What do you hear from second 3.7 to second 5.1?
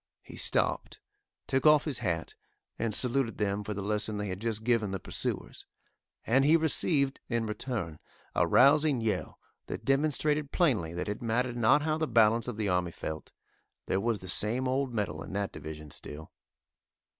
the lesson they had just given the